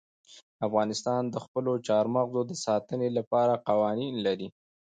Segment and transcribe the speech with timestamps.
[0.67, 4.47] افغانستان د خپلو چار مغز د ساتنې لپاره قوانین لري.